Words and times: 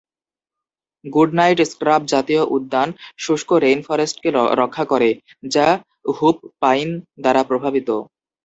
Goodnight 1.05 1.59
scrub 1.63 2.01
জাতীয় 2.05 2.41
উদ্যান 2.47 2.89
শুষ্ক 3.17 3.49
রেইনফরেস্টকে 3.63 4.29
রক্ষা 4.61 4.83
করে, 4.85 5.09
যা 5.51 5.67
হুপ 6.15 6.37
পাইন 6.61 6.89
দ্বারা 7.21 7.41
প্রভাবিত। 7.43 7.89